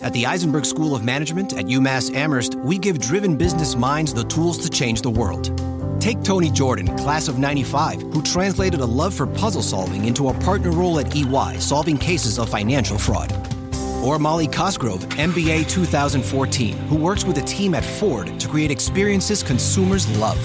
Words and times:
At 0.00 0.12
the 0.12 0.26
Eisenberg 0.26 0.64
School 0.64 0.94
of 0.94 1.02
Management 1.02 1.54
at 1.54 1.64
UMass 1.64 2.14
Amherst, 2.14 2.54
we 2.54 2.78
give 2.78 3.00
driven 3.00 3.36
business 3.36 3.74
minds 3.74 4.14
the 4.14 4.22
tools 4.22 4.56
to 4.58 4.70
change 4.70 5.02
the 5.02 5.10
world. 5.10 5.50
Take 6.00 6.22
Tony 6.22 6.52
Jordan, 6.52 6.96
class 6.96 7.26
of 7.26 7.40
95, 7.40 8.02
who 8.02 8.22
translated 8.22 8.78
a 8.78 8.86
love 8.86 9.12
for 9.12 9.26
puzzle 9.26 9.60
solving 9.60 10.04
into 10.04 10.28
a 10.28 10.34
partner 10.34 10.70
role 10.70 11.00
at 11.00 11.16
EY, 11.16 11.58
solving 11.58 11.98
cases 11.98 12.38
of 12.38 12.48
financial 12.48 12.96
fraud. 12.96 13.32
Or 14.04 14.20
Molly 14.20 14.46
Cosgrove, 14.46 15.00
MBA 15.16 15.68
2014, 15.68 16.76
who 16.86 16.94
works 16.94 17.24
with 17.24 17.38
a 17.38 17.42
team 17.42 17.74
at 17.74 17.84
Ford 17.84 18.38
to 18.38 18.46
create 18.46 18.70
experiences 18.70 19.42
consumers 19.42 20.06
love. 20.16 20.38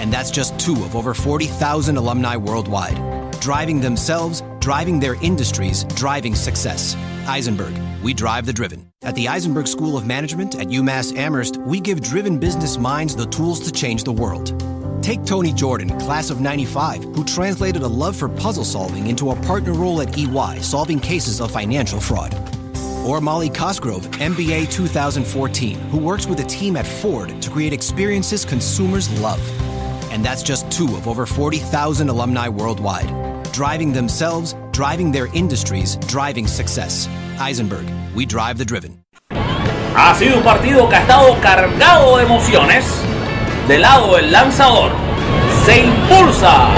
And 0.00 0.10
that's 0.10 0.30
just 0.30 0.58
two 0.58 0.82
of 0.84 0.96
over 0.96 1.12
40,000 1.12 1.98
alumni 1.98 2.36
worldwide. 2.36 2.96
Driving 3.38 3.82
themselves, 3.82 4.42
driving 4.68 5.00
their 5.00 5.14
industries, 5.22 5.84
driving 5.94 6.34
success. 6.34 6.94
Eisenberg, 7.26 7.74
we 8.02 8.12
drive 8.12 8.44
the 8.44 8.52
driven. 8.52 8.92
At 9.00 9.14
the 9.14 9.26
Eisenberg 9.26 9.66
School 9.66 9.96
of 9.96 10.06
Management 10.06 10.56
at 10.56 10.66
UMass 10.66 11.16
Amherst, 11.16 11.56
we 11.56 11.80
give 11.80 12.02
driven 12.02 12.38
business 12.38 12.76
minds 12.76 13.16
the 13.16 13.24
tools 13.24 13.60
to 13.60 13.72
change 13.72 14.04
the 14.04 14.12
world. 14.12 14.52
Take 15.02 15.24
Tony 15.24 15.54
Jordan, 15.54 15.98
class 15.98 16.28
of 16.28 16.42
95, 16.42 17.02
who 17.02 17.24
translated 17.24 17.80
a 17.80 17.88
love 17.88 18.14
for 18.14 18.28
puzzle 18.28 18.62
solving 18.62 19.06
into 19.06 19.30
a 19.30 19.40
partner 19.46 19.72
role 19.72 20.02
at 20.02 20.18
EY, 20.18 20.60
solving 20.60 21.00
cases 21.00 21.40
of 21.40 21.50
financial 21.50 21.98
fraud. 21.98 22.34
Or 23.06 23.22
Molly 23.22 23.48
Cosgrove, 23.48 24.06
MBA 24.18 24.70
2014, 24.70 25.78
who 25.88 25.96
works 25.96 26.26
with 26.26 26.40
a 26.40 26.44
team 26.44 26.76
at 26.76 26.86
Ford 26.86 27.40
to 27.40 27.48
create 27.48 27.72
experiences 27.72 28.44
consumers 28.44 29.08
love. 29.22 29.40
And 30.12 30.22
that's 30.22 30.42
just 30.42 30.70
two 30.70 30.94
of 30.94 31.08
over 31.08 31.24
40,000 31.24 32.10
alumni 32.10 32.48
worldwide. 32.50 33.27
Driving 33.58 33.92
themselves, 33.92 34.54
driving 34.70 35.10
their 35.10 35.26
industries, 35.34 35.96
driving 36.06 36.46
success. 36.46 37.08
Eisenberg, 37.40 37.86
we 38.14 38.24
drive 38.24 38.56
the 38.56 38.64
driven. 38.64 39.02
Ha 39.96 40.14
sido 40.14 40.36
un 40.36 40.44
partido 40.44 40.88
que 40.88 40.94
ha 40.94 41.00
estado 41.00 41.36
cargado 41.40 42.18
de 42.18 42.22
emociones. 42.22 42.84
Del 43.66 43.82
lado 43.82 44.14
del 44.14 44.30
lanzador 44.30 44.92
se 45.64 45.80
impulsa 45.80 46.68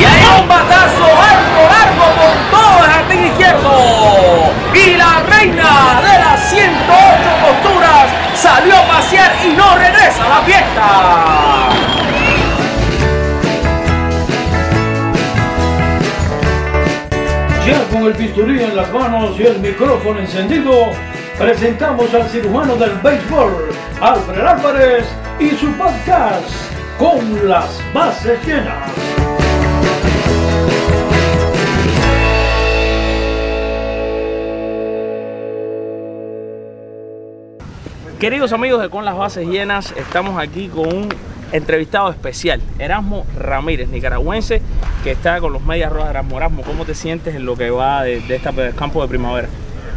y 0.00 0.02
hay 0.02 0.40
un 0.40 0.48
batazo 0.48 1.08
largo, 1.12 1.60
largo 1.76 2.06
por 2.16 2.32
todo 2.50 2.84
el 2.86 2.90
jardín 2.90 3.26
izquierdo. 3.26 4.50
Y 4.72 4.96
la 4.96 5.20
reina 5.28 6.00
de 6.00 6.18
las 6.24 6.48
108 6.48 6.64
posturas 7.44 8.06
salió 8.34 8.78
a 8.78 8.88
pasear 8.88 9.30
y 9.44 9.52
no 9.54 9.76
regresa 9.76 10.24
a 10.24 10.28
la 10.30 10.40
fiesta. 10.46 11.29
Ya 17.66 17.84
con 17.90 18.04
el 18.04 18.14
bisturí 18.14 18.62
en 18.62 18.74
las 18.74 18.92
manos 18.92 19.38
y 19.38 19.42
el 19.42 19.60
micrófono 19.60 20.18
encendido, 20.18 20.92
presentamos 21.38 22.12
al 22.14 22.28
cirujano 22.28 22.74
del 22.76 22.92
béisbol, 23.02 23.68
Alfred 24.00 24.40
Álvarez, 24.40 25.04
y 25.38 25.50
su 25.50 25.70
podcast 25.72 26.48
con 26.98 27.48
las 27.48 27.80
bases 27.92 28.38
llenas. 28.46 28.90
Queridos 38.18 38.52
amigos 38.52 38.82
de 38.82 38.90
Con 38.90 39.06
las 39.06 39.16
Bases 39.16 39.46
Llenas, 39.46 39.94
estamos 39.96 40.38
aquí 40.38 40.68
con 40.68 40.86
un 40.94 41.08
entrevistado 41.52 42.10
especial, 42.10 42.60
Erasmo 42.78 43.26
Ramírez, 43.36 43.88
nicaragüense, 43.88 44.62
que 45.02 45.12
está 45.12 45.40
con 45.40 45.52
los 45.52 45.62
Medias 45.62 45.92
Rojas. 45.92 46.10
Erasmo, 46.10 46.36
Erasmo, 46.36 46.62
¿cómo 46.62 46.84
te 46.84 46.94
sientes 46.94 47.34
en 47.34 47.44
lo 47.44 47.56
que 47.56 47.70
va 47.70 48.04
de, 48.04 48.20
de 48.20 48.36
este 48.36 48.72
campo 48.76 49.02
de 49.02 49.08
primavera? 49.08 49.48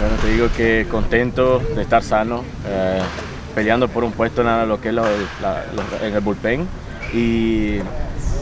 Bueno, 0.00 0.16
te 0.20 0.28
digo 0.28 0.48
que 0.54 0.86
contento 0.90 1.58
de 1.58 1.80
estar 1.80 2.02
sano, 2.02 2.44
eh, 2.66 3.00
peleando 3.54 3.88
por 3.88 4.04
un 4.04 4.12
puesto 4.12 4.42
en 4.42 4.68
lo 4.68 4.80
que 4.80 4.90
es 4.90 4.94
en 6.02 6.14
el 6.14 6.20
bullpen 6.20 6.68
y 7.14 7.78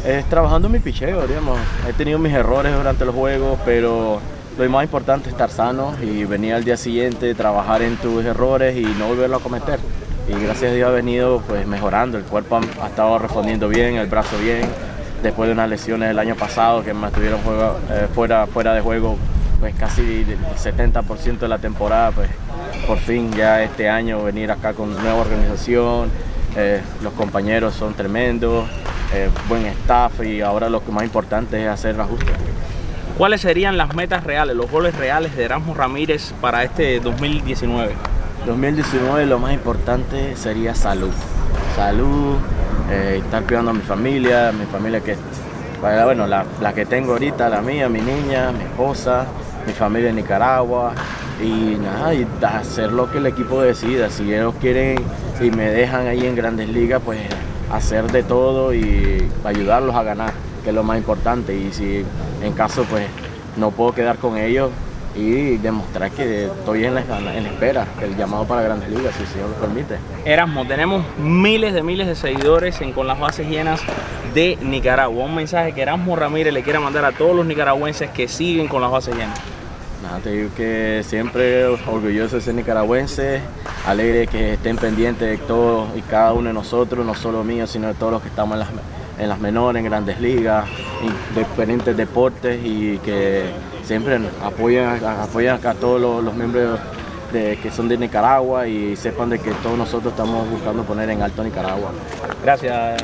es 0.04 0.24
trabajando 0.28 0.68
mi 0.68 0.80
picheo, 0.80 1.26
digamos. 1.26 1.58
He 1.88 1.92
tenido 1.92 2.18
mis 2.18 2.32
errores 2.32 2.74
durante 2.74 3.04
los 3.04 3.14
juegos, 3.14 3.58
pero 3.64 4.20
lo 4.58 4.70
más 4.70 4.84
importante 4.84 5.28
es 5.28 5.32
estar 5.32 5.50
sano 5.50 5.94
y 6.02 6.24
venir 6.24 6.54
al 6.54 6.64
día 6.64 6.76
siguiente, 6.76 7.34
trabajar 7.34 7.82
en 7.82 7.96
tus 7.98 8.24
errores 8.24 8.76
y 8.76 8.82
no 8.98 9.06
volverlo 9.06 9.36
a 9.36 9.40
cometer. 9.40 9.78
Y 10.26 10.32
gracias 10.32 10.72
a 10.72 10.74
Dios 10.74 10.88
ha 10.88 10.92
venido 10.92 11.42
pues 11.46 11.66
mejorando, 11.66 12.16
el 12.16 12.24
cuerpo 12.24 12.58
ha, 12.82 12.86
estado 12.86 13.18
respondiendo 13.18 13.68
bien, 13.68 13.96
el 13.96 14.06
brazo 14.06 14.38
bien, 14.38 14.62
después 15.22 15.48
de 15.48 15.52
unas 15.52 15.68
lesiones 15.68 16.10
el 16.10 16.18
año 16.18 16.34
pasado 16.34 16.82
que 16.82 16.94
me 16.94 17.08
estuvieron 17.08 17.40
eh, 17.90 18.08
fuera, 18.14 18.46
fuera 18.46 18.72
de 18.72 18.80
juego 18.80 19.18
pues 19.60 19.74
casi 19.76 20.02
el 20.02 20.38
70% 20.56 21.38
de 21.38 21.48
la 21.48 21.58
temporada, 21.58 22.10
pues 22.12 22.28
por 22.86 22.98
fin 22.98 23.32
ya 23.32 23.62
este 23.62 23.88
año 23.88 24.22
venir 24.22 24.50
acá 24.50 24.72
con 24.72 24.92
nueva 24.92 25.20
organización, 25.20 26.10
eh, 26.56 26.80
los 27.02 27.12
compañeros 27.14 27.74
son 27.74 27.94
tremendos, 27.94 28.66
eh, 29.14 29.28
buen 29.48 29.66
staff 29.66 30.22
y 30.22 30.40
ahora 30.40 30.68
lo 30.68 30.80
más 30.90 31.04
importante 31.04 31.62
es 31.62 31.68
hacer 31.68 32.00
ajustes. 32.00 32.34
¿Cuáles 33.18 33.42
serían 33.42 33.76
las 33.76 33.94
metas 33.94 34.24
reales, 34.24 34.56
los 34.56 34.70
goles 34.70 34.94
reales 34.96 35.36
de 35.36 35.44
Erasmo 35.44 35.74
Ramírez 35.74 36.32
para 36.40 36.64
este 36.64 36.98
2019? 37.00 37.94
2019 38.46 39.26
lo 39.26 39.38
más 39.38 39.54
importante 39.54 40.36
sería 40.36 40.74
salud. 40.74 41.12
Salud, 41.76 42.36
eh, 42.90 43.20
estar 43.24 43.44
cuidando 43.44 43.70
a 43.70 43.74
mi 43.74 43.80
familia, 43.80 44.52
mi 44.52 44.66
familia 44.66 45.00
que, 45.00 45.16
bueno, 45.80 46.26
la, 46.26 46.44
la, 46.60 46.72
que 46.74 46.84
tengo 46.84 47.12
ahorita, 47.12 47.48
la 47.48 47.62
mía, 47.62 47.88
mi 47.88 48.00
niña, 48.00 48.52
mi 48.52 48.64
esposa, 48.64 49.26
mi 49.66 49.72
familia 49.72 50.10
en 50.10 50.16
Nicaragua 50.16 50.92
y 51.42 51.76
nada, 51.76 52.14
y 52.14 52.26
hacer 52.42 52.92
lo 52.92 53.10
que 53.10 53.18
el 53.18 53.26
equipo 53.26 53.62
decida. 53.62 54.10
Si 54.10 54.32
ellos 54.32 54.54
quieren 54.60 54.98
y 55.40 55.50
me 55.50 55.70
dejan 55.70 56.06
ahí 56.06 56.26
en 56.26 56.36
grandes 56.36 56.68
ligas, 56.68 57.00
pues 57.04 57.20
hacer 57.72 58.10
de 58.12 58.22
todo 58.22 58.74
y 58.74 59.26
ayudarlos 59.44 59.94
a 59.94 60.02
ganar, 60.02 60.32
que 60.62 60.68
es 60.68 60.74
lo 60.74 60.82
más 60.82 60.98
importante. 60.98 61.56
Y 61.56 61.72
si 61.72 62.04
en 62.42 62.52
caso 62.52 62.84
pues 62.84 63.06
no 63.56 63.70
puedo 63.70 63.92
quedar 63.92 64.18
con 64.18 64.36
ellos, 64.36 64.70
y 65.14 65.58
demostrar 65.58 66.10
que 66.10 66.46
estoy 66.46 66.84
en 66.84 66.94
la, 66.94 67.02
en 67.36 67.46
espera 67.46 67.86
del 68.00 68.16
llamado 68.16 68.44
para 68.44 68.62
Grandes 68.62 68.88
Ligas, 68.88 69.14
si 69.14 69.22
el 69.22 69.28
Señor 69.28 69.48
lo 69.50 69.54
permite. 69.56 69.98
Erasmo, 70.24 70.66
tenemos 70.66 71.04
miles 71.18 71.72
de 71.72 71.82
miles 71.82 72.06
de 72.06 72.16
seguidores 72.16 72.80
en 72.80 72.92
Con 72.92 73.06
las 73.06 73.18
Bases 73.18 73.48
Llenas 73.48 73.80
de 74.34 74.58
Nicaragua. 74.60 75.24
Un 75.24 75.34
mensaje 75.34 75.72
que 75.72 75.82
Erasmo 75.82 76.16
Ramírez 76.16 76.52
le 76.52 76.62
quiera 76.62 76.80
mandar 76.80 77.04
a 77.04 77.12
todos 77.12 77.34
los 77.34 77.46
nicaragüenses 77.46 78.10
que 78.10 78.26
siguen 78.28 78.66
con 78.66 78.82
las 78.82 78.90
bases 78.90 79.14
llenas. 79.14 79.38
Nada, 80.02 80.18
te 80.18 80.32
digo 80.32 80.50
que 80.54 81.02
siempre 81.02 81.64
orgulloso 81.64 82.36
de 82.36 82.42
ser 82.42 82.54
nicaragüense, 82.54 83.40
alegre 83.86 84.26
que 84.26 84.54
estén 84.54 84.76
pendientes 84.76 85.26
de 85.26 85.38
todo 85.38 85.88
y 85.96 86.02
cada 86.02 86.34
uno 86.34 86.48
de 86.48 86.52
nosotros, 86.52 87.06
no 87.06 87.14
solo 87.14 87.42
mío, 87.42 87.66
sino 87.66 87.88
de 87.88 87.94
todos 87.94 88.12
los 88.12 88.22
que 88.22 88.28
estamos 88.28 88.54
en 88.54 88.58
las, 88.60 88.68
en 89.18 89.28
las 89.30 89.38
menores, 89.38 89.80
en 89.80 89.86
grandes 89.86 90.20
ligas, 90.20 90.66
diferentes 91.34 91.96
deportes 91.96 92.60
y 92.64 92.98
que 92.98 93.44
siempre 93.84 94.18
apoyan, 94.42 95.04
apoyan 95.04 95.64
a 95.66 95.74
todos 95.74 96.00
los, 96.00 96.24
los 96.24 96.34
miembros 96.34 96.78
que 97.32 97.70
son 97.74 97.88
de 97.88 97.98
Nicaragua 97.98 98.68
y 98.68 98.94
sepan 98.94 99.28
de 99.30 99.40
que 99.40 99.50
todos 99.54 99.76
nosotros 99.76 100.12
estamos 100.12 100.48
buscando 100.48 100.84
poner 100.84 101.10
en 101.10 101.22
alto 101.22 101.42
Nicaragua. 101.42 101.90
Gracias. 102.42 103.02